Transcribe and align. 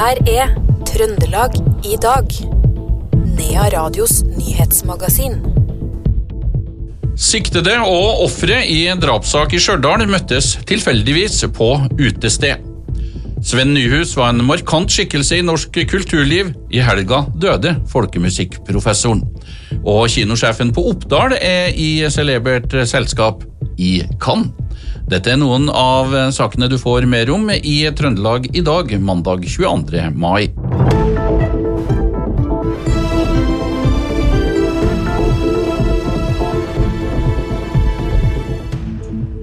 her 0.00 0.16
er 0.32 0.52
Trøndelag 0.88 1.56
i 1.84 1.96
dag. 2.00 2.30
Nea 3.36 3.66
Radios 3.74 4.22
nyhetsmagasin. 4.24 5.34
Siktede 7.20 7.74
og 7.84 8.22
ofre 8.24 8.62
i 8.64 8.78
drapssak 9.02 9.52
i 9.52 9.60
Stjørdal 9.60 10.06
møttes 10.08 10.54
tilfeldigvis 10.70 11.42
på 11.56 11.68
utested. 12.00 12.64
Sven 13.44 13.74
Nyhus 13.76 14.14
var 14.16 14.32
en 14.32 14.44
markant 14.44 14.92
skikkelse 14.92 15.40
i 15.40 15.44
norsk 15.44 15.76
kulturliv. 15.92 16.54
I 16.72 16.80
helga 16.84 17.26
døde 17.36 17.74
folkemusikkprofessoren. 17.92 19.20
Og 19.84 20.06
kinosjefen 20.12 20.72
på 20.76 20.86
Oppdal 20.94 21.36
er 21.36 21.76
i 21.76 21.92
celebert 22.12 22.72
selskap 22.88 23.44
i 23.76 23.98
Cannes. 24.20 24.54
Dette 25.10 25.32
er 25.32 25.40
noen 25.40 25.64
av 25.74 26.12
sakene 26.30 26.68
du 26.70 26.76
får 26.78 27.02
mer 27.10 27.32
om 27.34 27.48
i 27.50 27.80
Trøndelag 27.98 28.46
i 28.54 28.62
dag, 28.62 28.92
mandag 29.02 29.42
22. 29.42 30.04
mai. 30.14 30.46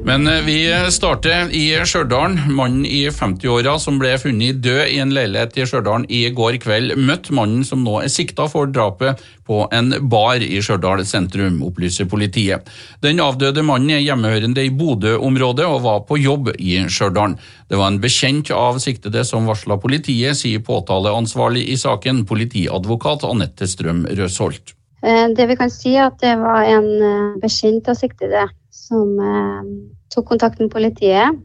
Men 0.08 0.24
vi 0.46 0.62
starter 0.96 1.50
i 1.52 1.66
Stjørdal. 1.84 2.38
Mannen 2.56 2.86
i 2.88 3.02
50-åra 3.12 3.74
som 3.76 3.98
ble 4.00 4.14
funnet 4.22 4.62
død 4.64 4.94
i 4.94 5.02
en 5.04 5.10
leilighet 5.12 5.58
i 5.60 5.66
Stjørdal 5.68 6.06
i 6.08 6.22
går 6.32 6.56
kveld, 6.64 6.94
møtte 6.96 7.34
mannen 7.36 7.66
som 7.68 7.82
nå 7.84 7.98
er 8.00 8.14
sikta 8.14 8.46
for 8.48 8.72
drapet 8.72 9.20
på 9.44 9.58
en 9.76 9.90
bar 10.08 10.40
i 10.40 10.62
Stjørdal 10.64 11.04
sentrum, 11.04 11.58
opplyser 11.68 12.08
politiet. 12.08 12.72
Den 13.04 13.20
avdøde 13.20 13.66
mannen 13.68 13.98
er 13.98 14.06
hjemmehørende 14.06 14.64
i 14.64 14.72
Bodø-området 14.80 15.68
og 15.68 15.84
var 15.84 16.06
på 16.08 16.22
jobb 16.24 16.54
i 16.56 16.78
Stjørdal. 16.88 17.36
Det 17.68 17.76
var 17.76 17.92
en 17.92 18.00
bekjent 18.00 18.54
av 18.56 18.80
siktede 18.80 19.26
som 19.28 19.50
varsla 19.52 19.76
politiet, 19.76 20.40
sier 20.40 20.64
påtaleansvarlig 20.64 21.66
i 21.68 21.76
saken, 21.76 22.24
politiadvokat 22.32 23.28
Anette 23.28 23.68
Strøm 23.68 24.06
Røsholt. 24.08 24.72
Det 25.04 25.50
vi 25.52 25.60
kan 25.60 25.70
si 25.70 25.98
er 25.98 26.08
at 26.08 26.24
det 26.24 26.32
var 26.40 26.64
en 26.64 27.36
bekjent 27.44 27.92
av 27.92 28.00
siktede 28.00 28.48
som 28.78 29.14
eh, 29.20 29.70
tok 30.14 30.30
kontakt 30.34 30.62
med 30.62 30.72
politiet. 30.74 31.40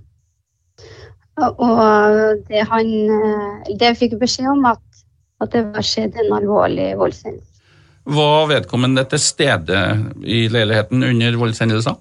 Og 1.42 2.42
det 2.48 2.66
han 2.68 2.90
det 3.80 3.94
fikk 3.96 4.18
beskjed 4.20 4.50
om 4.52 4.66
at, 4.68 4.82
at 5.40 5.54
det 5.54 5.62
var 5.72 5.86
skjedd 5.86 6.18
en 6.20 6.34
alvorlig 6.36 6.90
voldshendelse. 7.00 7.48
Var 8.12 8.48
vedkommende 8.50 9.04
til 9.08 9.22
stede 9.22 9.80
i 10.26 10.44
leiligheten 10.50 11.04
under 11.06 11.38
voldshendelsen? 11.38 11.96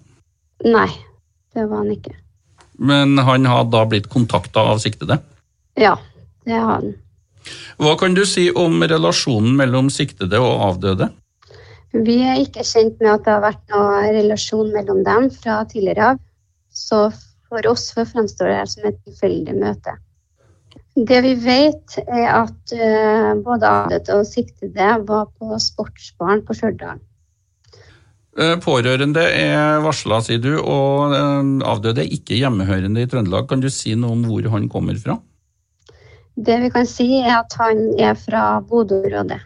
Nei, 0.65 0.89
det 1.53 1.67
var 1.69 1.83
han 1.83 1.93
ikke. 1.93 2.15
Men 2.81 3.17
han 3.21 3.45
har 3.45 3.67
da 3.69 3.85
blitt 3.85 4.09
kontakta 4.09 4.65
av 4.73 4.81
siktede? 4.81 5.19
Ja, 5.77 5.95
det 6.45 6.57
har 6.57 6.79
han. 6.79 6.93
Hva 7.81 7.95
kan 7.97 8.17
du 8.17 8.23
si 8.29 8.49
om 8.51 8.81
relasjonen 8.81 9.55
mellom 9.57 9.89
siktede 9.93 10.41
og 10.41 10.65
avdøde? 10.71 11.09
Vi 11.91 12.21
er 12.23 12.39
ikke 12.39 12.63
kjent 12.63 13.01
med 13.01 13.11
at 13.11 13.25
det 13.25 13.33
har 13.33 13.43
vært 13.43 13.73
noen 13.73 14.13
relasjon 14.15 14.71
mellom 14.71 15.01
dem 15.03 15.27
fra 15.33 15.61
tidligere 15.67 16.13
av. 16.13 16.21
Så 16.71 17.09
for 17.51 17.67
oss 17.67 17.89
fremstår 17.91 18.53
det 18.53 18.63
som 18.71 18.87
et 18.87 18.99
tilfeldig 19.03 19.57
møte. 19.59 19.97
Det 20.95 21.19
vi 21.23 21.33
vet, 21.39 21.97
er 22.07 22.27
at 22.31 22.73
uh, 22.75 23.31
både 23.43 23.67
avdøde 23.67 24.17
og 24.21 24.27
siktede 24.27 24.91
var 25.07 25.27
på 25.39 25.59
sportsbaren 25.59 26.43
på 26.47 26.55
Stjørdal. 26.55 26.99
Pårørende 28.63 29.25
er 29.27 29.81
varsla, 29.83 30.21
sier 30.23 30.39
du, 30.39 30.53
og 30.63 31.11
avdøde 31.67 32.05
er 32.05 32.13
ikke 32.15 32.37
hjemmehørende 32.39 33.03
i 33.03 33.09
Trøndelag. 33.11 33.49
Kan 33.49 33.59
du 33.59 33.67
si 33.67 33.91
noe 33.99 34.15
om 34.15 34.23
hvor 34.29 34.47
han 34.53 34.69
kommer 34.71 34.95
fra? 34.95 35.17
Det 36.39 36.61
vi 36.63 36.69
kan 36.71 36.87
si, 36.87 37.09
er 37.19 37.41
at 37.41 37.55
han 37.59 37.89
er 37.99 38.15
fra 38.15 38.61
Bodø-området. 38.63 39.41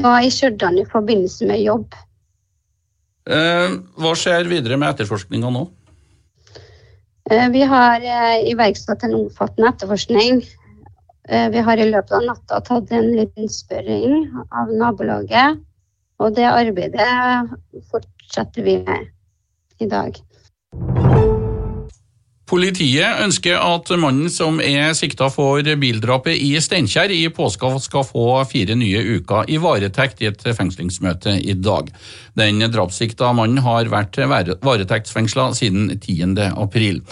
Var 0.00 0.24
i 0.24 0.30
Stjørdal 0.32 0.80
i 0.80 0.86
forbindelse 0.88 1.46
med 1.48 1.60
jobb. 1.64 1.98
Hva 3.30 4.14
skjer 4.16 4.48
videre 4.50 4.78
med 4.80 4.94
etterforskninga 4.94 5.50
nå? 5.54 5.66
Vi 7.54 7.62
har 7.72 8.06
iverksatt 8.50 9.04
en 9.06 9.18
omfattende 9.20 9.70
etterforskning. 9.70 10.40
Vi 11.54 11.64
har 11.66 11.78
i 11.78 11.90
løpet 11.92 12.16
av 12.16 12.26
natta 12.26 12.62
tatt 12.66 12.90
en 12.96 13.12
rundspørring 13.18 14.24
av 14.50 14.72
nabolaget. 14.72 15.60
Og 16.20 16.34
det 16.36 16.48
arbeidet 16.48 17.06
fortsetter 17.92 18.66
vi 18.66 18.80
med 18.82 19.08
i 19.80 19.88
dag. 19.88 20.18
Politiet 22.50 23.20
ønsker 23.22 23.60
at 23.62 23.92
mannen 24.02 24.26
som 24.32 24.56
er 24.58 24.90
sikta 24.98 25.28
for 25.30 25.62
bildrapet 25.62 26.34
i 26.34 26.48
Steinkjer 26.58 27.12
i 27.14 27.20
påska 27.30 27.76
skal 27.78 28.02
få 28.08 28.24
fire 28.50 28.74
nye 28.74 29.04
uker 29.20 29.46
i 29.46 29.60
varetekt 29.62 30.24
i 30.24 30.26
et 30.32 30.42
fengslingsmøte 30.58 31.36
i 31.38 31.54
dag. 31.54 31.92
Den 32.34 32.58
drapssikta 32.74 33.30
mannen 33.38 33.62
har 33.62 33.86
vært 33.92 34.18
varetektsfengsla 34.66 35.52
siden 35.60 35.92
10. 36.00 36.34
april. 36.58 37.04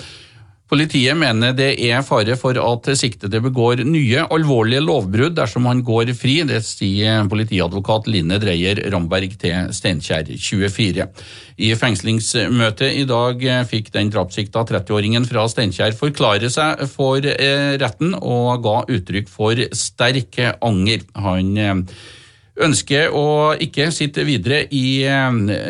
Politiet 0.68 1.16
mener 1.16 1.54
det 1.56 1.70
er 1.80 2.02
fare 2.04 2.34
for 2.36 2.58
at 2.60 2.88
siktede 3.00 3.40
begår 3.40 3.80
nye 3.88 4.26
alvorlige 4.28 4.82
lovbrudd 4.84 5.38
dersom 5.38 5.64
han 5.64 5.80
går 5.80 6.12
fri, 6.18 6.42
det 6.44 6.60
sier 6.66 7.24
politiadvokat 7.30 8.10
Line 8.12 8.36
Dreyer 8.42 8.82
Ramberg 8.92 9.38
til 9.40 9.72
Steinkjer 9.72 10.28
24. 10.28 11.08
I 11.64 11.72
fengslingsmøtet 11.72 13.00
i 13.00 13.06
dag 13.08 13.48
fikk 13.70 13.88
den 13.96 14.12
drapssikta 14.12 14.66
30-åringen 14.68 15.24
fra 15.30 15.46
Steinkjer 15.48 15.96
forklare 15.96 16.52
seg 16.52 16.84
for 16.92 17.24
retten 17.24 18.12
og 18.20 18.60
ga 18.68 18.82
uttrykk 18.92 19.32
for 19.32 19.64
sterk 19.72 20.36
anger. 20.60 21.08
Han 21.16 21.86
ønsker 22.64 23.14
å 23.14 23.54
ikke 23.60 23.90
sitte 23.94 24.24
videre 24.26 24.64
i 24.74 25.04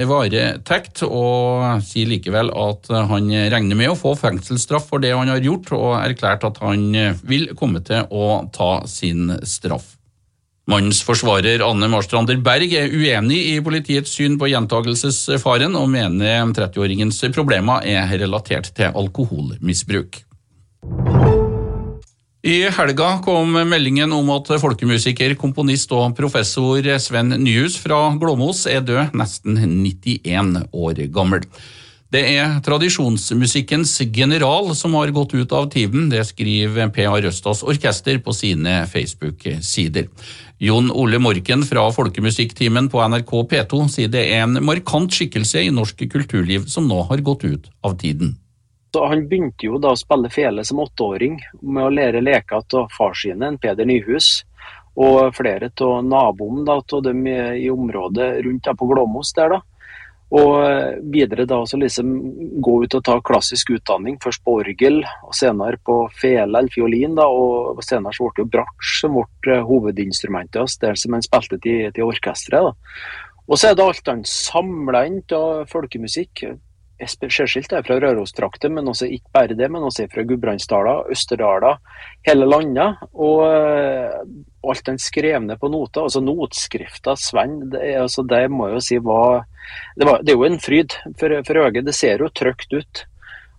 varetekt, 0.08 1.04
og 1.06 1.82
sier 1.86 2.08
likevel 2.10 2.50
at 2.54 2.88
han 3.10 3.28
regner 3.52 3.78
med 3.78 3.92
å 3.92 3.98
få 3.98 4.14
fengselsstraff 4.18 4.88
for 4.90 5.04
det 5.04 5.12
han 5.14 5.30
har 5.32 5.44
gjort, 5.44 5.72
og 5.76 5.98
erklært 6.00 6.48
at 6.48 6.60
han 6.64 6.88
vil 7.28 7.52
komme 7.58 7.84
til 7.86 8.08
å 8.10 8.42
ta 8.54 8.72
sin 8.88 9.34
straff. 9.42 9.94
Mannens 10.68 11.00
forsvarer 11.00 11.62
Anne 11.64 11.88
Marstrander 11.88 12.36
Berg 12.44 12.74
er 12.76 12.92
uenig 12.92 13.38
i 13.54 13.58
politiets 13.64 14.12
syn 14.12 14.36
på 14.40 14.50
gjentagelsesfaren, 14.52 15.72
og 15.80 15.88
mener 15.94 16.52
30-åringens 16.52 17.22
problemer 17.32 17.88
er 17.88 18.12
relatert 18.20 18.68
til 18.76 18.92
alkoholmisbruk. 18.92 20.20
I 22.48 22.62
helga 22.72 23.18
kom 23.20 23.50
meldingen 23.68 24.12
om 24.16 24.30
at 24.32 24.48
folkemusiker, 24.62 25.34
komponist 25.36 25.90
og 25.92 26.14
professor 26.16 26.86
Sven 27.02 27.34
Nyhus 27.42 27.74
fra 27.82 27.98
Glåmos 28.16 28.62
er 28.70 28.80
død, 28.88 29.10
nesten 29.20 29.58
91 29.58 30.62
år 30.72 31.02
gammel. 31.12 31.44
Det 32.08 32.22
er 32.38 32.54
tradisjonsmusikkens 32.64 33.92
general 34.16 34.72
som 34.78 34.96
har 34.96 35.12
gått 35.12 35.36
ut 35.36 35.52
av 35.52 35.68
tiden, 35.74 36.08
det 36.08 36.24
skriver 36.30 36.88
P.A. 36.94 37.18
Røstas 37.26 37.60
orkester 37.68 38.16
på 38.24 38.32
sine 38.32 38.80
Facebook-sider. 38.88 40.08
Jon 40.56 40.88
Ole 40.88 41.20
Morken 41.20 41.68
fra 41.68 41.84
Folkemusikktimen 41.92 42.88
på 42.88 43.04
NRK 43.12 43.38
P2 43.52 43.84
sier 43.92 44.16
det 44.16 44.24
er 44.24 44.46
en 44.46 44.62
markant 44.64 45.12
skikkelse 45.12 45.68
i 45.68 45.74
norsk 45.74 46.08
kulturliv 46.08 46.64
som 46.72 46.88
nå 46.88 47.04
har 47.12 47.20
gått 47.28 47.44
ut 47.44 47.68
av 47.84 48.00
tiden. 48.00 48.38
Så 48.92 49.06
han 49.06 49.26
begynte 49.28 49.68
jo 49.68 49.78
da 49.82 49.92
å 49.92 50.00
spille 50.00 50.30
fele 50.32 50.64
som 50.64 50.80
åtteåring 50.80 51.36
med 51.60 51.84
å 51.84 51.92
lære 51.92 52.22
leker 52.24 52.62
av 52.62 52.92
far 52.96 53.16
sine, 53.16 53.52
Peder 53.60 53.88
Nyhus. 53.88 54.44
Og 54.98 55.34
flere 55.36 55.68
av 55.84 56.00
naboene 56.02 56.78
av 56.80 57.02
dem 57.04 57.26
i 57.28 57.68
området 57.70 58.30
rundt 58.46 58.64
da, 58.64 58.74
på 58.74 58.88
Glåmos 58.90 59.34
der. 59.36 59.52
da. 59.52 59.60
Og 60.28 60.56
videre 61.14 61.46
da 61.48 61.62
så 61.64 61.78
liksom 61.80 62.08
gå 62.60 62.74
ut 62.84 62.96
og 62.98 63.04
ta 63.06 63.14
klassisk 63.24 63.70
utdanning, 63.78 64.18
først 64.20 64.42
på 64.44 64.58
orgel, 64.60 65.00
og 65.24 65.36
senere 65.36 65.80
på 65.80 66.02
fele 66.20 66.50
eller 66.50 66.72
fiolin. 66.72 67.14
da, 67.16 67.28
og 67.28 67.80
Senere 67.84 68.12
så 68.12 68.26
ble 68.26 68.34
det 68.36 68.44
jo 68.44 68.52
bratsj 68.56 68.94
som 69.00 69.16
ble 69.44 69.60
hovedinstrumentet 69.70 70.60
hans, 70.60 70.76
der 70.82 70.98
som 71.00 71.16
han 71.16 71.24
spilte 71.24 71.60
til, 71.64 71.88
til 71.92 72.08
orkesteret. 72.10 72.76
Og 73.48 73.56
så 73.56 73.70
er 73.70 73.78
det 73.78 73.86
alt 73.86 74.10
han 74.10 74.24
samla 74.28 75.06
inn 75.08 75.22
av 75.32 75.64
folkemusikk 75.70 76.44
særskilt 77.06 77.72
er 77.72 77.84
fra 77.86 77.98
Røros-trakten, 78.02 78.74
men 78.74 78.88
også 78.90 79.06
ikke 79.06 79.34
bare 79.34 79.56
det, 79.58 79.68
men 79.70 79.84
også 79.86 80.08
fra 80.10 80.24
Gudbrandsdala, 80.26 80.94
Østerdala, 81.12 81.76
hele 82.26 82.48
landet. 82.48 83.04
Og 83.14 83.44
alt 84.68 84.86
den 84.86 84.98
skrevne 84.98 85.56
på 85.60 85.70
noter, 85.70 86.08
altså 86.08 86.22
notskrifta 86.24 87.14
Sven, 87.18 87.60
det, 87.72 87.84
altså 88.00 88.24
det 88.26 88.42
må 88.50 88.68
jeg 88.68 88.78
jo 88.78 88.84
si 88.88 88.98
var 89.04 89.44
Det, 89.96 90.06
var, 90.06 90.22
det 90.22 90.32
er 90.32 90.40
jo 90.40 90.48
en 90.48 90.60
fryd 90.60 90.98
for, 91.20 91.38
for 91.46 91.62
øyet. 91.62 91.84
Det 91.86 91.94
ser 91.94 92.24
jo 92.24 92.32
trygt 92.34 92.72
ut. 92.74 93.04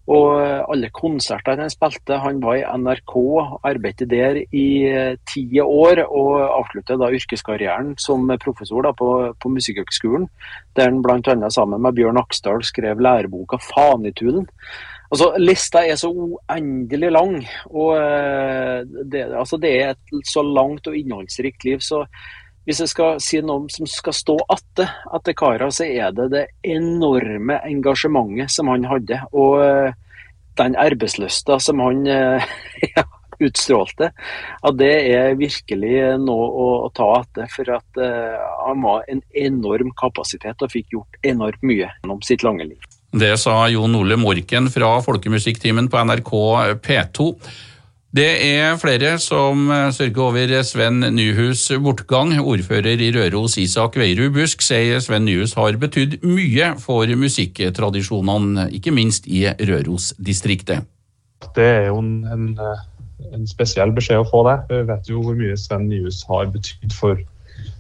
Og 0.10 0.42
alle 0.42 0.90
konsertene 0.96 1.68
han 1.68 1.74
spilte, 1.74 2.18
han 2.18 2.40
var 2.42 2.58
i 2.58 2.66
NRK, 2.82 3.14
arbeidet 3.70 4.08
der 4.10 4.40
i 4.42 4.68
ti 5.30 5.44
år, 5.62 6.02
og 6.08 6.32
avsluttet 6.48 6.98
da 6.98 7.12
yrkeskarrieren 7.14 7.92
som 8.02 8.26
professor 8.42 8.88
da 8.88 8.94
på, 8.98 9.10
på 9.38 9.52
Musikkhøgskolen, 9.54 10.26
der 10.74 10.90
han 10.90 11.04
bl.a. 11.06 11.52
sammen 11.54 11.86
med 11.86 12.00
Bjørn 12.00 12.18
Aksdal 12.24 12.66
skrev 12.66 13.04
læreboka 13.06 13.62
'Fanitulen'. 13.62 14.50
Altså, 15.10 15.32
Lista 15.42 15.82
er 15.86 15.98
så 15.98 16.10
uendelig 16.14 17.12
lang. 17.12 17.40
og 17.66 17.98
eh, 17.98 18.86
det, 19.12 19.26
altså, 19.34 19.58
det 19.58 19.72
er 19.82 19.96
et 19.96 20.28
så 20.28 20.44
langt 20.46 20.88
og 20.88 20.98
innholdsrikt 20.98 21.66
liv. 21.66 21.80
så 21.80 22.06
Hvis 22.68 22.82
jeg 22.84 22.92
skal 22.92 23.22
si 23.24 23.40
noe 23.42 23.72
som 23.74 23.88
skal 23.90 24.14
stå 24.14 24.36
atte 24.52 24.86
etter 25.16 25.38
Kara, 25.38 25.70
så 25.74 25.88
er 25.88 26.12
det 26.16 26.28
det 26.34 26.46
enorme 26.68 27.58
engasjementet 27.66 28.52
som 28.54 28.70
han 28.70 28.86
hadde. 28.90 29.22
Og 29.32 29.64
eh, 29.64 29.96
den 30.60 30.76
arbeidslysta 30.78 31.58
som 31.64 31.80
han 31.82 32.04
ja, 32.98 33.06
utstrålte, 33.40 34.12
at 34.62 34.78
det 34.80 34.92
er 35.14 35.38
virkelig 35.40 35.96
noe 36.22 36.48
å, 36.50 36.70
ta 36.96 37.08
etter. 37.22 37.50
For 37.54 37.72
at 37.78 38.02
uh, 38.02 38.38
han 38.66 38.84
var 38.84 39.08
en 39.12 39.24
enorm 39.38 39.94
kapasitet 40.00 40.66
og 40.66 40.74
fikk 40.74 40.96
gjort 40.98 41.20
enormt 41.24 41.64
mye 41.66 41.88
gjennom 41.88 42.22
sitt 42.26 42.46
lange 42.46 42.68
liv. 42.68 42.80
Det 43.10 43.32
sa 43.42 43.64
Jon 43.72 43.96
Ole 43.98 44.20
Morken 44.22 44.70
fra 44.70 44.92
Folkemusikktimen 45.02 45.90
på 45.90 46.04
NRK 46.06 46.34
P2. 46.86 47.32
Det 48.10 48.26
er 48.42 48.78
flere 48.82 49.20
som 49.22 49.68
sørger 49.94 50.24
over 50.24 50.54
Sven 50.66 51.04
Nyhus 51.14 51.68
bortgang. 51.78 52.32
Ordfører 52.42 52.98
i 52.98 53.12
Røros 53.14 53.60
Isak 53.62 54.00
Veirud 54.02 54.34
Busk 54.34 54.64
sier 54.66 54.98
Sven 54.98 55.28
Nyhus 55.28 55.54
har 55.54 55.78
betydd 55.78 56.16
mye 56.26 56.72
for 56.82 57.06
musikktradisjonene, 57.06 58.66
ikke 58.74 58.96
minst 58.96 59.30
i 59.30 59.44
Røros-distriktet. 59.46 60.90
Det 61.54 61.68
er 61.68 61.86
jo 61.92 62.02
en, 62.02 62.58
en, 62.58 63.46
spesiell 63.46 63.94
beskjed 63.94 64.24
å 64.24 64.28
få 64.32 64.42
det. 64.50 64.58
Vi 64.74 64.82
vet 64.90 65.14
jo 65.14 65.22
hvor 65.22 65.38
mye 65.38 65.62
Sven 65.62 65.86
Nyhus 65.94 66.24
har 66.32 66.50
betydd 66.50 66.98
for 66.98 67.22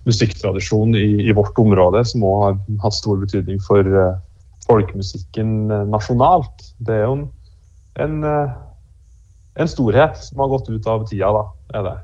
musikktradisjonen 0.05 0.93
i, 0.93 1.25
i, 1.25 1.33
vårt 1.33 1.57
område, 1.57 2.05
som 2.05 2.29
òg 2.29 2.43
har 2.45 2.61
hatt 2.85 3.01
stor 3.01 3.17
betydning 3.25 3.57
for 3.65 3.81
folkemusikken 4.69 5.71
eh, 5.73 5.85
nasjonalt. 5.89 6.69
Det 6.85 7.01
er 7.01 7.07
jo 7.07 7.17
en, 7.17 7.29
en, 8.05 8.19
eh, 8.29 8.57
en, 9.59 9.69
storhet 9.69 10.17
som 10.23 10.43
har 10.43 10.51
gått 10.53 10.69
ut 10.71 10.87
av 10.87 11.05
tida, 11.09 11.31
da. 11.35 11.43
er 11.75 11.85
det. 11.87 11.95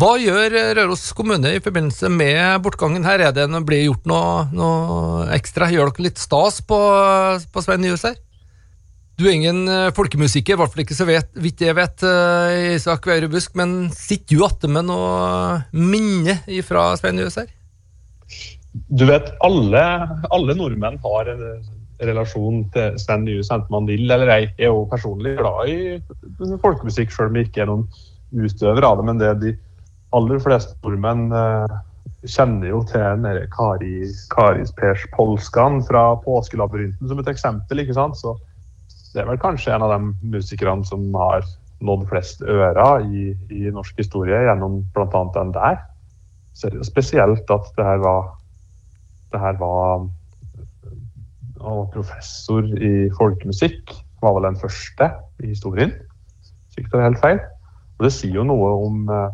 Hva 0.00 0.12
gjør 0.22 0.54
Røros 0.78 1.08
kommune 1.18 1.56
i 1.56 1.62
forbindelse 1.62 2.08
med 2.14 2.62
bortgangen 2.62 3.06
her? 3.08 3.24
Er 3.26 3.32
det 3.34 3.48
blir 3.66 3.88
gjort 3.88 4.04
noe, 4.06 4.44
noe, 4.54 5.24
ekstra? 5.34 5.70
Gjør 5.72 5.90
dere 5.90 6.06
litt 6.06 6.20
stas 6.22 6.60
på, 6.62 6.78
på 7.50 7.64
Svein 7.64 7.82
Nyhus 7.82 8.06
her? 8.06 8.14
Du 9.18 9.26
er 9.26 9.34
ingen 9.34 9.66
eh, 9.68 9.90
folkemusiker, 9.92 10.54
i 10.54 10.60
hvert 10.60 10.72
fall 10.72 10.84
ikke 10.84 10.96
så 10.96 11.04
vidt 11.08 11.64
jeg 11.66 11.76
vet, 11.76 12.06
Isak 12.76 13.10
Veire 13.10 13.28
Busk, 13.28 13.56
men 13.58 13.90
sitter 13.92 14.38
du 14.38 14.44
igjen 14.46 14.76
med 14.78 14.86
noe 14.88 15.58
minne 15.74 16.38
fra 16.64 16.92
Svein 17.00 17.18
Nyhus 17.18 17.40
her? 17.42 17.50
Du 18.70 19.04
vet, 19.10 19.32
alle, 19.42 19.82
alle 20.30 20.54
nordmenn 20.54 21.00
har 21.02 21.34
en 21.34 21.42
relasjon 22.08 22.64
til 22.74 22.96
Sven 23.00 23.26
Nyhus, 23.26 23.50
enten 23.52 23.72
man 23.74 23.88
vil 23.88 24.10
eller 24.10 24.30
ei. 24.32 24.42
Jeg 24.58 24.68
er 24.68 24.72
jo 24.72 24.86
personlig 24.90 25.36
glad 25.38 25.68
i 25.68 26.56
folkemusikk, 26.62 27.12
sjøl 27.12 27.30
om 27.30 27.38
jeg 27.38 27.50
ikke 27.50 27.64
er 27.64 27.70
noen 27.70 27.86
utøver 28.32 28.86
av 28.86 29.00
det. 29.00 29.06
Men 29.08 29.20
det 29.20 29.30
de 29.42 29.54
aller 30.16 30.42
fleste 30.42 30.76
nordmenn 30.84 31.28
eh, 31.36 31.78
kjenner 32.28 32.72
jo 32.72 32.82
til 32.88 33.04
den 33.24 33.48
Kari, 33.54 33.94
Karis 34.32 34.72
Pers 34.76 35.06
Polskan 35.16 35.80
fra 35.86 36.14
Påskelabyrinten 36.24 37.08
som 37.10 37.22
et 37.22 37.32
eksempel. 37.32 37.84
ikke 37.84 37.96
sant? 37.96 38.18
Så 38.18 38.36
det 39.14 39.22
er 39.22 39.30
vel 39.30 39.40
kanskje 39.42 39.74
en 39.74 39.86
av 39.86 39.94
de 39.96 40.34
musikerne 40.36 40.86
som 40.86 41.06
har 41.18 41.46
nådd 41.80 42.04
flest 42.10 42.42
ører 42.44 43.06
i, 43.08 43.30
i 43.56 43.70
norsk 43.72 43.96
historie 43.98 44.42
gjennom 44.44 44.82
bl.a. 44.94 45.22
den 45.36 45.54
der. 45.56 45.80
Så 46.52 46.68
det 46.68 46.76
er 46.76 46.82
jo 46.82 46.90
spesielt 46.90 47.50
at 47.50 47.72
det 47.76 47.86
her 47.86 48.02
var 48.04 48.34
det 49.30 49.40
her 49.40 49.56
var 49.60 50.08
og 51.60 51.90
professor 51.94 52.64
i 52.64 53.08
folkemusikk. 53.18 53.92
Var 54.20 54.36
vel 54.36 54.48
den 54.50 54.60
første 54.60 55.10
i 55.40 55.52
historien, 55.52 55.92
det 56.76 56.96
er 56.96 57.08
helt 57.08 57.20
feil. 57.20 57.40
Og 57.98 58.06
Det 58.06 58.12
sier 58.14 58.40
jo 58.40 58.46
noe 58.48 58.72
om, 58.86 59.04
eh, 59.10 59.30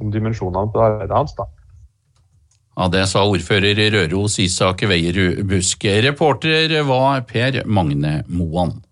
om 0.00 0.10
dimensjonene 0.12 0.72
på 0.72 0.80
arbeidet 0.80 1.16
hans. 1.16 1.34
da. 1.36 1.44
Ja, 2.76 2.88
Det 2.88 3.08
sa 3.08 3.24
ordfører 3.24 3.76
Røros 3.92 4.38
Isak 4.38 4.82
Veierud 4.82 5.44
Busk. 5.48 5.84
Reporter 5.84 6.82
var 6.84 7.20
Per 7.22 7.64
Magne 7.66 8.22
Moan. 8.28 8.82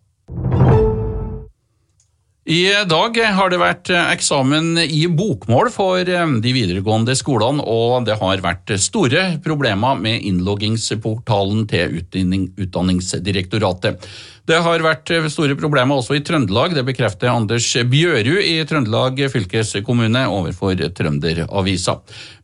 I 2.45 2.69
dag 2.85 3.17
har 3.17 3.49
det 3.49 3.57
vært 3.57 3.89
eksamen 3.89 4.77
i 4.85 5.07
bokmål 5.09 5.71
for 5.73 6.05
eh, 6.05 6.33
de 6.45 6.51
videregående 6.53 7.15
skolene, 7.17 7.65
og 7.65 8.05
det 8.05 8.19
har 8.21 8.43
vært 8.45 8.69
store 8.85 9.41
problemer 9.41 9.97
med 9.97 10.21
innloggingsportalen 10.29 11.65
til 11.71 12.03
Utdanningsdirektoratet. 12.05 14.05
Det 14.45 14.59
har 14.61 14.83
vært 14.85 15.09
store 15.33 15.55
problemer 15.57 15.97
også 15.97 16.19
i 16.19 16.21
Trøndelag, 16.21 16.75
det 16.77 16.83
bekrefter 16.85 17.31
Anders 17.33 17.65
Bjørud 17.89 18.43
i 18.45 18.59
Trøndelag 18.69 19.23
fylkeskommune 19.33 20.27
overfor 20.29 20.77
Trønderavisa. 20.99 21.95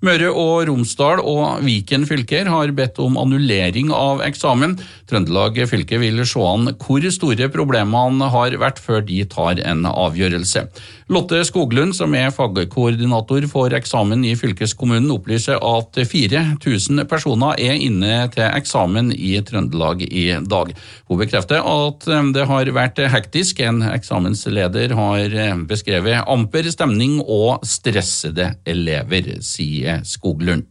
Møre 0.00 0.30
og 0.32 0.64
Romsdal 0.70 1.20
og 1.20 1.60
Viken 1.60 2.06
fylker 2.08 2.48
har 2.48 2.72
bedt 2.72 3.02
om 3.04 3.18
annullering 3.20 3.92
av 3.92 4.22
eksamen. 4.24 4.78
Trøndelag 5.12 5.60
fylke 5.68 6.00
vil 6.00 6.24
se 6.24 6.40
an 6.40 6.70
hvor 6.80 7.04
store 7.12 7.50
problemene 7.52 8.30
har 8.32 8.56
vært 8.64 8.80
før 8.80 9.04
de 9.04 9.20
tar 9.28 9.60
en 9.60 9.84
avgjørelse. 9.90 10.64
Lotte 11.10 11.42
Skoglund, 11.44 11.92
som 11.98 12.14
er 12.14 12.30
fagkoordinator 12.32 13.44
for 13.50 13.76
eksamen 13.76 14.22
i 14.24 14.36
fylkeskommunen, 14.38 15.10
opplyser 15.12 15.58
at 15.58 16.00
4000 16.00 17.04
personer 17.10 17.60
er 17.60 17.76
inne 17.76 18.22
til 18.32 18.46
eksamen 18.46 19.10
i 19.12 19.34
Trøndelag 19.44 20.06
i 20.06 20.30
dag. 20.48 20.72
Hun 21.10 21.20
bekrefter 21.20 21.60
at 21.60 21.89
at 21.90 22.08
eh, 22.08 22.30
det 22.34 22.46
har 22.50 22.72
vært 22.76 23.02
hektisk. 23.12 23.62
En 23.66 23.82
eksamensleder 23.90 24.96
har 24.98 25.36
eh, 25.46 25.54
beskrevet 25.68 26.24
amper 26.30 26.70
stemning 26.72 27.20
og 27.24 27.64
stressede 27.66 28.54
elever, 28.68 29.36
sier 29.44 30.04
Skoglund. 30.06 30.66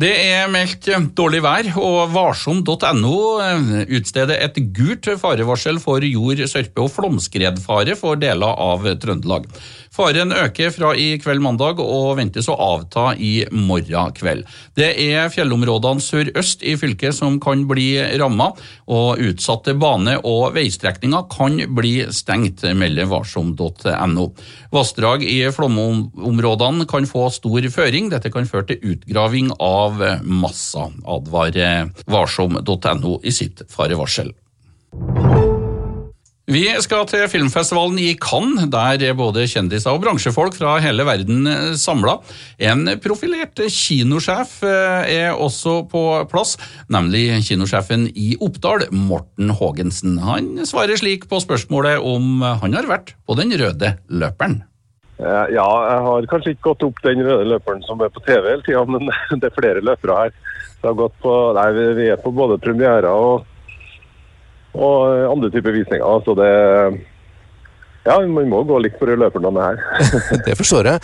Det 0.00 0.10
er 0.16 0.46
meldt 0.48 0.86
dårlig 1.18 1.42
vær, 1.44 1.66
og 1.76 2.12
varsom.no 2.14 3.16
eh, 3.44 3.72
utsteder 3.98 4.38
et 4.46 4.56
gult 4.76 5.10
farevarsel 5.20 5.80
for 5.82 6.04
jord-, 6.06 6.46
sørpe- 6.48 6.86
og 6.86 6.92
flomskredfare 6.94 7.96
for 7.98 8.20
deler 8.20 8.54
av 8.70 8.86
Trøndelag. 9.02 9.50
Faren 9.90 10.30
øker 10.30 10.70
fra 10.70 10.92
i 10.94 11.16
kveld 11.18 11.42
mandag 11.42 11.80
og 11.82 12.12
ventes 12.20 12.46
å 12.46 12.54
avta 12.54 13.08
i 13.18 13.42
morgen 13.50 14.12
kveld. 14.14 14.44
Det 14.78 14.92
er 15.02 15.32
fjellområdene 15.34 16.04
sørøst 16.04 16.62
i 16.62 16.76
fylket 16.78 17.16
som 17.16 17.40
kan 17.42 17.64
bli 17.66 17.88
ramma, 18.20 18.52
og 18.86 19.18
utsatte 19.18 19.74
bane- 19.74 20.20
og 20.22 20.54
veistrekninger 20.54 21.26
kan 21.32 21.58
bli 21.74 21.94
stengt, 22.14 22.62
melder 22.62 23.10
varsom.no. 23.10 24.28
Vassdrag 24.70 25.24
i 25.26 25.40
flomområdene 25.54 26.86
kan 26.90 27.08
få 27.10 27.26
stor 27.34 27.66
føring. 27.74 28.12
Dette 28.14 28.30
kan 28.30 28.46
føre 28.46 28.70
til 28.70 28.94
utgraving 28.94 29.50
av 29.58 29.98
masser, 30.22 30.94
advarer 31.02 31.90
varsom.no 32.06 33.18
i 33.26 33.34
sitt 33.34 33.66
farevarsel. 33.74 34.30
Vi 36.50 36.64
skal 36.82 37.04
til 37.06 37.28
filmfestivalen 37.30 37.98
i 38.02 38.16
Cannes, 38.18 38.64
der 38.72 39.12
både 39.14 39.44
kjendiser 39.46 39.92
og 39.94 40.00
bransjefolk 40.02 40.56
fra 40.58 40.72
hele 40.82 41.04
verden 41.06 41.46
samla. 41.78 42.16
En 42.58 42.90
profilert 42.98 43.60
kinosjef 43.70 44.56
eh, 44.66 45.12
er 45.14 45.30
også 45.30 45.76
på 45.92 46.02
plass, 46.32 46.56
nemlig 46.90 47.38
kinosjefen 47.46 48.08
i 48.18 48.32
Oppdal, 48.42 48.88
Morten 48.90 49.52
Haagensen. 49.60 50.16
Han 50.26 50.64
svarer 50.66 50.98
slik 50.98 51.28
på 51.30 51.38
spørsmålet 51.44 52.02
om 52.02 52.42
han 52.42 52.74
har 52.74 52.90
vært 52.90 53.14
på 53.30 53.38
den 53.38 53.54
røde 53.54 53.92
løperen. 54.10 54.64
Eh, 55.22 55.46
ja, 55.54 55.68
jeg 55.92 56.02
har 56.08 56.28
kanskje 56.34 56.56
ikke 56.56 56.72
gått 56.72 56.86
opp 56.88 57.00
den 57.06 57.22
røde 57.28 57.46
løperen 57.52 57.86
som 57.86 58.02
er 58.02 58.10
på 58.10 58.24
TV 58.26 58.56
hele 58.56 58.66
tida, 58.66 58.82
men 58.90 59.06
det 59.38 59.52
er 59.52 59.54
flere 59.54 59.86
løpere 59.86 60.18
her. 60.24 60.34
På, 60.82 61.38
nei, 61.54 61.70
vi 61.94 62.10
er 62.10 62.18
på 62.18 62.34
både 62.34 62.58
premierer 62.58 63.06
og 63.12 63.46
og 64.74 65.30
andre 65.30 65.50
typer 65.50 65.74
visninger. 65.74 66.20
Så 66.26 66.34
det 66.38 66.50
ja, 68.06 68.14
man 68.24 68.48
må 68.48 68.62
gå 68.64 68.78
litt 68.80 68.94
for 68.96 69.12
løperne 69.12 69.60
her. 69.60 69.80
det 70.46 70.54
forstår 70.56 70.88
jeg. 70.88 71.00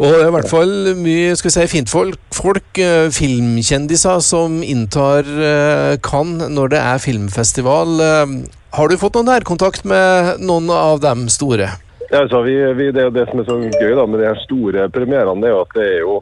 Og 0.00 0.14
i 0.16 0.30
hvert 0.32 0.48
fall 0.48 0.94
mye 0.96 1.34
skal 1.36 1.50
vi 1.50 1.54
si, 1.58 1.66
fintfolk, 1.74 2.16
folk, 2.32 2.80
eh, 2.80 3.10
filmkjendiser 3.12 4.22
som 4.24 4.62
inntar 4.64 5.28
kan 5.28 6.00
Cannes 6.08 6.48
når 6.56 6.72
det 6.72 6.80
er 6.80 7.02
filmfestival. 7.04 8.00
Eh, 8.00 8.32
har 8.78 8.88
du 8.88 8.96
fått 9.00 9.18
noen 9.18 9.28
nærkontakt 9.28 9.84
med 9.88 10.40
noen 10.40 10.72
av 10.72 11.02
dem 11.04 11.28
store? 11.32 11.68
Ja, 12.08 12.22
altså, 12.22 12.40
vi, 12.46 12.56
vi, 12.78 12.88
det, 12.96 13.10
det, 13.12 13.28
som 13.28 13.42
er 13.42 13.46
så 13.48 13.60
gøy 13.60 13.92
da, 13.98 14.08
med 14.08 14.20
de 14.22 14.30
her 14.30 14.40
store 14.46 14.88
premierene, 14.92 15.42
det 15.44 15.50
er 15.50 15.54
jo 15.54 15.60
at 15.66 15.76
det 15.76 15.84
er 15.84 16.00
jo 16.00 16.16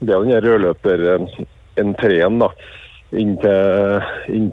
det 0.00 0.12
er 0.12 0.24
den 0.24 0.44
rødløper-entreen. 0.44 2.40
da 2.40 2.48
inn 3.20 3.36
til, 3.42 4.02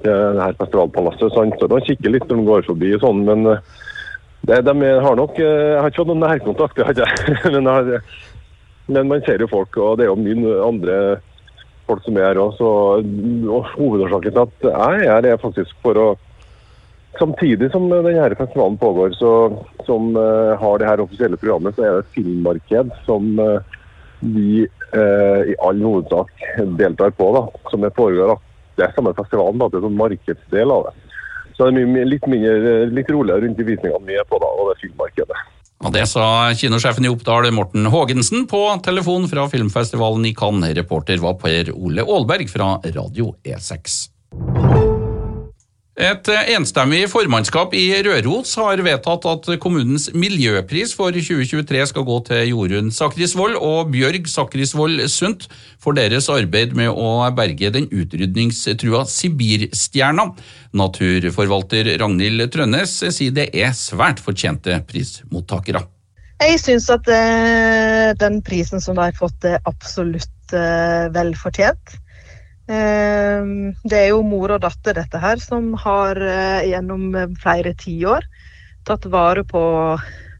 det 0.04 0.18
her 0.42 0.60
festivalpalasset. 0.60 1.34
Sant? 1.36 1.58
Så 1.60 1.70
de 1.72 1.82
kikker 1.88 2.14
litt 2.14 2.28
når 2.30 2.40
de 2.42 2.48
går 2.50 2.68
forbi, 2.70 2.94
og 2.98 3.04
sånn, 3.04 3.24
men 3.28 3.50
eh, 3.52 3.64
det, 4.50 4.62
de 4.68 4.94
har 5.06 5.16
nok 5.20 5.38
eh, 5.40 5.70
Jeg 5.74 5.82
har 5.82 5.92
ikke 5.92 6.02
fått 6.02 6.12
noen 6.12 6.26
nærkontakt, 6.26 6.80
det 6.80 6.88
har 6.90 7.04
jeg. 7.04 7.38
Men, 7.56 7.70
har, 7.70 7.94
men, 8.92 9.08
man 9.08 9.22
ser 9.24 9.40
jo 9.40 9.48
folk, 9.48 9.78
og 9.80 9.96
det 10.00 10.04
er 10.04 10.12
jo 10.12 10.20
mye 10.20 10.58
andre 10.66 10.96
folk 11.88 12.04
som 12.04 12.18
er 12.20 12.34
her 12.34 12.40
òg. 12.42 12.60
Og 12.60 13.70
hovedårsaken 13.78 14.36
til 14.36 14.42
at 14.44 14.66
jeg 14.68 15.06
er 15.08 15.14
her, 15.14 15.28
er 15.32 15.40
faktisk 15.40 15.78
for 15.86 16.00
å 16.00 16.08
samtidig 17.20 17.70
som 17.72 17.90
denne 17.92 18.36
festivalen 18.36 18.78
pågår, 18.82 19.14
så, 19.20 19.32
som 19.88 20.16
uh, 20.18 20.58
har 20.60 20.80
det 20.80 20.88
her 20.90 21.04
offisielle 21.04 21.38
programmet, 21.38 21.76
så 21.76 21.86
er 21.86 21.92
det 21.92 22.04
et 22.04 22.16
filmmarked 22.18 22.94
som 23.06 23.28
uh, 23.40 23.60
vi 24.24 24.66
uh, 24.66 25.42
i 25.46 25.56
all 25.62 25.82
hovedsak 25.84 26.32
deltar 26.80 27.14
på. 27.18 27.30
da, 27.38 27.46
Som 27.72 27.86
er 27.86 27.96
foregår. 27.96 28.36
Det 28.80 28.90
samme 28.96 29.14
festivalen, 29.18 29.60
da, 29.62 29.70
det 29.70 29.80
er 29.80 29.88
sånn 29.88 30.00
markedsdel 30.00 30.74
av 30.74 30.88
det. 30.88 30.94
Så 31.54 31.68
det 31.70 31.84
er 31.84 31.90
mye, 31.90 32.06
litt, 32.10 32.26
mindre, 32.30 32.78
litt 32.90 33.12
roligere 33.14 33.46
rundt 33.46 33.60
de 33.60 33.68
visningene 33.68 34.08
vi 34.10 34.18
er 34.18 34.26
på, 34.30 34.40
da, 34.42 34.50
og 34.58 34.72
det 34.72 34.80
filmmarkedet. 34.82 35.42
Og 35.84 35.92
Det 35.92 36.06
sa 36.08 36.26
kinosjefen 36.56 37.06
i 37.06 37.12
Oppdal, 37.12 37.50
Morten 37.52 37.90
Haagensen, 37.92 38.48
på 38.48 38.62
telefon 38.86 39.28
fra 39.28 39.50
filmfestivalen 39.52 40.26
i 40.30 40.34
Cannes. 40.38 40.78
Reporter 40.78 41.20
var 41.20 41.36
Per 41.42 41.74
Ole 41.76 42.06
Aalberg 42.08 42.48
fra 42.50 42.78
Radio 42.96 43.34
E6. 43.44 44.13
Et 45.94 46.30
enstemmig 46.56 47.04
formannskap 47.06 47.76
i 47.78 47.84
Røros 48.02 48.56
har 48.58 48.82
vedtatt 48.82 49.28
at 49.30 49.50
kommunens 49.62 50.08
miljøpris 50.18 50.96
for 50.98 51.14
2023 51.14 51.84
skal 51.92 52.06
gå 52.08 52.16
til 52.32 52.50
Jorunn 52.50 52.90
Sakrisvold 52.90 53.60
og 53.62 53.92
Bjørg 53.94 54.26
Sakrisvold 54.26 55.04
Sundt 55.14 55.46
for 55.78 55.94
deres 55.94 56.32
arbeid 56.34 56.74
med 56.74 56.90
å 56.90 57.30
berge 57.38 57.70
den 57.76 57.86
utrydningstrua 57.94 59.04
Sibirstjerna. 59.06 60.32
Naturforvalter 60.74 61.94
Ragnhild 62.02 62.48
Trønnes 62.50 62.98
sier 63.14 63.38
det 63.38 63.52
er 63.54 63.78
svært 63.78 64.24
fortjente 64.24 64.82
prismottakere. 64.90 65.86
Jeg 66.42 66.58
syns 66.58 66.90
at 66.90 67.06
eh, 67.06 68.16
den 68.18 68.42
prisen 68.42 68.82
som 68.82 68.98
har 68.98 69.14
fått, 69.14 69.46
er 69.46 69.62
absolutt 69.70 70.32
velfortjent. 70.58 71.14
vel 71.14 71.38
fortjent. 71.38 71.94
Ehm, 71.94 72.13
det 72.68 73.98
er 73.98 74.10
jo 74.14 74.22
mor 74.24 74.54
og 74.56 74.62
datter, 74.64 74.96
dette 74.96 75.20
her, 75.20 75.40
som 75.42 75.74
har 75.84 76.16
eh, 76.16 76.70
gjennom 76.72 77.12
flere 77.42 77.74
tiår 77.76 78.28
tatt 78.88 79.08
vare 79.12 79.44
på 79.48 79.64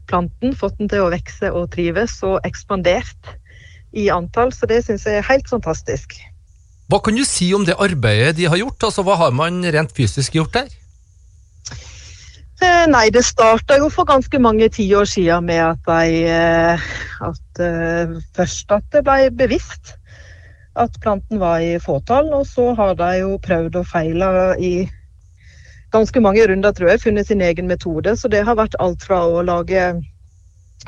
planten, 0.08 0.52
fått 0.56 0.78
den 0.80 0.90
til 0.92 1.04
å 1.04 1.10
vokse 1.12 1.50
og 1.52 1.70
trives, 1.72 2.18
og 2.24 2.44
ekspandert 2.44 3.34
i 3.96 4.10
antall. 4.12 4.52
Så 4.52 4.68
det 4.68 4.82
syns 4.86 5.06
jeg 5.08 5.20
er 5.20 5.28
helt 5.28 5.48
fantastisk. 5.48 6.16
Hva 6.92 7.00
kan 7.00 7.16
du 7.16 7.24
si 7.24 7.48
om 7.56 7.64
det 7.64 7.78
arbeidet 7.80 8.34
de 8.36 8.48
har 8.48 8.60
gjort? 8.60 8.88
Altså, 8.90 9.04
Hva 9.04 9.16
har 9.20 9.36
man 9.36 9.62
rent 9.64 9.94
fysisk 9.96 10.36
gjort 10.36 10.56
der? 10.56 10.68
Eh, 12.64 12.84
nei, 12.88 13.08
det 13.12 13.24
starta 13.24 13.78
jo 13.80 13.88
for 13.92 14.08
ganske 14.08 14.38
mange 14.40 14.68
tiår 14.72 15.08
siden 15.08 15.48
med 15.48 15.60
at, 15.64 15.88
de, 15.88 16.24
eh, 16.28 16.88
at 17.28 17.64
først 18.36 18.76
at 18.76 18.88
det 18.92 19.04
ble 19.04 19.32
bevisst 19.32 19.96
at 20.80 20.98
planten 21.02 21.40
var 21.42 21.60
i 21.60 21.78
fåtall. 21.80 22.32
Og 22.34 22.46
så 22.50 22.72
har 22.78 22.96
de 22.98 23.10
jo 23.20 23.38
prøvd 23.42 23.80
og 23.80 23.86
feila 23.90 24.30
i 24.58 24.88
ganske 25.94 26.20
mange 26.20 26.46
runder, 26.50 26.74
tror 26.74 26.90
jeg, 26.90 27.04
funnet 27.04 27.30
sin 27.30 27.44
egen 27.44 27.70
metode. 27.70 28.16
Så 28.16 28.28
det 28.28 28.42
har 28.46 28.58
vært 28.58 28.76
alt 28.82 29.04
fra 29.06 29.22
å 29.26 29.44
lage 29.46 29.92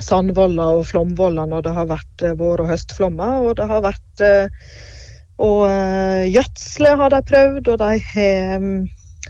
sandvoller 0.03 0.81
og 0.81 0.89
flomvoller 0.91 1.47
når 1.49 1.63
det 1.65 1.73
har 1.73 1.87
vært 1.89 2.27
eh, 2.27 2.35
vår- 2.37 2.65
og 2.65 2.69
høstflommer, 2.75 3.47
og 3.47 3.57
det 3.57 3.69
har 3.71 3.85
vært 3.87 4.25
å 4.27 4.35
Og 5.37 5.67
eh, 5.69 6.33
gjødsle 6.33 6.95
har 6.97 7.13
de 7.13 7.21
prøvd, 7.29 7.69
og 7.69 7.81
de 7.83 7.99
har 8.13 8.63
mm, 8.63 8.87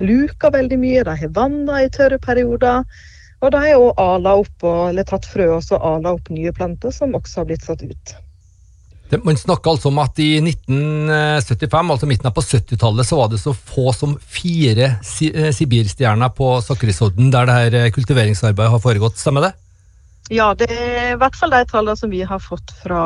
luka 0.06 0.52
veldig 0.54 0.78
mye, 0.78 1.02
de 1.06 1.16
har 1.22 1.32
vanna 1.34 1.82
i 1.82 1.90
tørre 1.90 2.18
perioder. 2.22 2.84
Og 3.42 3.50
de 3.52 3.62
har 3.64 3.80
òg 3.80 3.98
ala 4.00 4.36
opp, 4.40 4.64
eller 4.64 5.06
tatt 5.08 5.26
frø 5.28 5.48
og 5.58 5.64
så 5.66 5.80
ala 5.82 6.14
opp 6.16 6.30
nye 6.32 6.54
planter 6.54 6.94
som 6.94 7.14
også 7.18 7.42
har 7.42 7.50
blitt 7.50 7.66
satt 7.66 7.82
ut. 7.82 8.14
Man 9.22 9.36
snakker 9.38 9.70
altså 9.70 9.90
om 9.92 10.00
at 10.02 10.18
i 10.18 10.40
1975, 10.42 11.90
altså 11.94 12.08
midten 12.10 12.26
av 12.26 12.34
på 12.34 12.42
70-tallet, 12.42 13.06
så 13.06 13.20
var 13.20 13.30
det 13.30 13.38
så 13.38 13.52
få 13.54 13.92
som 13.94 14.16
fire 14.18 14.96
si, 15.06 15.28
eh, 15.30 15.52
sibirstjerner 15.54 16.32
på 16.34 16.56
Sakrisodden 16.64 17.30
der 17.30 17.46
det 17.46 17.58
her 17.60 17.76
eh, 17.78 17.92
kultiveringsarbeidet 17.94 18.72
har 18.72 18.82
foregått. 18.82 19.20
Stemmer 19.22 19.46
det? 19.46 19.52
Ja, 20.34 20.48
det 20.58 20.66
er 20.74 21.12
i 21.12 21.18
hvert 21.20 21.36
fall 21.38 21.54
de 21.54 21.62
tallene 21.70 21.94
som 21.94 22.10
vi 22.10 22.24
har 22.26 22.40
fått 22.42 22.72
fra, 22.82 23.02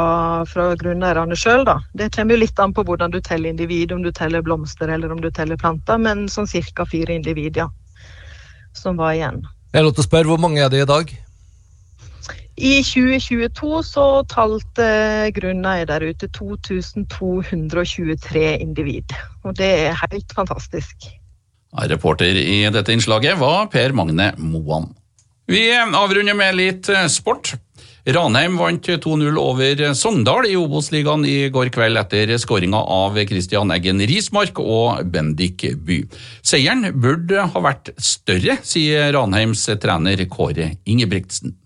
fra 0.49 0.71
grunneierne 0.81 1.37
sjøl. 1.37 1.69
Det 1.93 2.09
kommer 2.15 2.33
jo 2.33 2.47
litt 2.47 2.63
an 2.65 2.73
på 2.73 2.85
hvordan 2.89 3.13
du 3.13 3.21
teller 3.21 3.53
individ, 3.53 3.93
om 3.93 4.01
du 4.01 4.09
teller 4.17 4.41
blomster 4.41 4.89
eller 4.89 5.13
om 5.13 5.21
du 5.21 5.29
teller 5.29 5.61
planter, 5.61 6.01
men 6.01 6.31
sånn 6.33 6.49
ca. 6.49 6.87
fire 6.89 7.13
individ, 7.13 7.61
ja, 7.61 7.69
som 8.73 8.97
var 8.97 9.19
igjen. 9.19 9.45
Jeg 9.71 9.83
er 9.83 9.85
lov 9.85 9.99
til 9.99 10.07
å 10.07 10.09
spørre, 10.09 10.33
Hvor 10.33 10.41
mange 10.41 10.65
er 10.65 10.73
det 10.73 10.81
i 10.81 10.89
dag? 10.89 11.13
I 12.61 12.83
2022 12.85 13.79
så 13.89 14.03
talte 14.29 14.85
grunneier 15.33 15.87
der 15.89 16.05
ute 16.05 16.29
2223 16.37 18.43
individ. 18.61 19.15
Og 19.49 19.57
det 19.57 19.71
er 19.87 19.97
helt 20.03 20.35
fantastisk. 20.37 21.09
Reporter 21.89 22.37
i 22.37 22.69
dette 22.69 22.93
innslaget 22.93 23.41
var 23.41 23.71
Per 23.73 23.97
Magne 23.97 24.35
Moan. 24.37 24.91
Vi 25.51 25.65
avrunder 25.73 26.37
med 26.37 26.59
litt 26.59 26.91
eh, 26.93 27.09
sport. 27.09 27.55
Ranheim 28.11 28.57
vant 28.61 28.87
2-0 28.89 29.39
over 29.41 29.83
Sogndal 29.97 30.49
i 30.49 30.57
Obos-ligaen 30.57 31.25
i 31.29 31.51
går 31.53 31.69
kveld 31.73 32.01
etter 32.01 32.33
skåringa 32.41 32.81
av 32.81 33.17
Christian 33.29 33.73
Eggen 33.75 34.01
Rismark 34.09 34.61
og 34.61 35.05
Bendik 35.13 35.67
By. 35.87 36.03
Seieren 36.45 36.89
burde 36.97 37.49
ha 37.53 37.65
vært 37.65 37.93
større, 38.01 38.57
sier 38.65 39.13
Ranheims 39.17 39.67
trener 39.81 40.25
Kåre 40.33 40.75
Ingebrigtsen. 40.89 41.60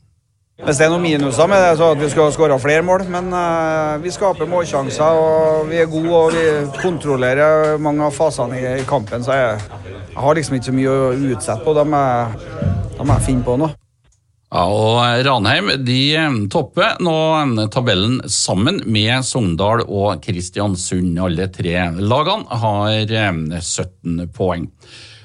Hvis 0.65 0.79
det 0.81 0.87
er 0.87 0.93
noen 0.95 1.03
minuser 1.05 1.49
med 1.51 1.61
det, 1.61 1.73
så 1.77 1.91
at 1.93 1.99
vi 2.01 2.07
skulle 2.09 2.31
ha 2.31 2.33
skåra 2.33 2.57
flere 2.57 2.81
mål. 2.89 3.03
Men 3.13 3.27
uh, 3.37 4.01
vi 4.01 4.09
skaper 4.15 4.49
målsjanser, 4.49 5.19
og 5.21 5.69
vi 5.69 5.83
er 5.83 5.91
gode 5.93 6.15
og 6.17 6.33
vi 6.33 6.45
kontrollerer 6.81 7.77
mange 7.85 8.07
av 8.07 8.17
fasene 8.17 8.57
i, 8.57 8.65
i 8.81 8.87
kampen. 8.89 9.21
Så 9.27 9.37
jeg, 9.37 9.59
jeg, 9.93 10.23
har 10.25 10.39
liksom 10.39 10.57
ikke 10.57 10.71
så 10.71 10.77
mye 10.79 10.95
å 10.95 11.11
utsette 11.35 11.59
på. 11.67 11.77
Da 11.77 11.85
må 11.85 12.01
jeg 13.13 13.27
finne 13.27 13.45
på 13.45 13.59
noe. 13.61 13.77
Ja, 14.55 14.65
og 14.71 15.27
Ranheim 15.27 15.69
de 15.85 16.01
topper 16.49 16.97
nå 17.03 17.15
tabellen 17.75 18.21
sammen 18.31 18.81
med 18.89 19.27
Sogndal 19.27 19.85
og 19.85 20.25
Kristiansund. 20.25 21.19
Alle 21.21 21.51
tre 21.53 21.91
lagene 22.01 22.61
har 22.65 23.17
17 23.61 24.31
poeng. 24.33 24.71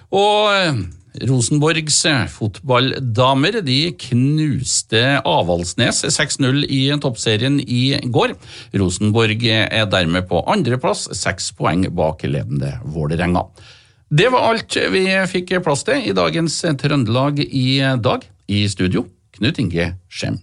Og 0.09 0.83
Rosenborgs 1.17 2.03
fotballdamer 2.29 3.59
de 3.65 3.79
knuste 3.97 5.01
Avaldsnes 5.25 6.03
6-0 6.05 6.63
i 6.69 6.81
toppserien 7.01 7.57
i 7.59 7.97
går. 8.05 8.35
Rosenborg 8.77 9.45
er 9.49 9.89
dermed 9.89 10.29
på 10.29 10.43
andreplass, 10.45 11.07
seks 11.17 11.51
poeng 11.57 11.87
bak 11.97 12.23
ledende 12.29 12.75
Vålerenga. 12.85 13.47
Det 14.09 14.29
var 14.33 14.51
alt 14.51 14.77
vi 14.93 15.05
fikk 15.29 15.57
plass 15.65 15.85
til 15.85 16.09
i 16.09 16.15
dagens 16.17 16.61
Trøndelag 16.81 17.41
i 17.45 17.81
dag. 18.01 18.25
I 18.49 18.65
studio 18.69 19.05
Knut 19.37 19.59
Inge 19.61 19.93
Skjem. 20.09 20.39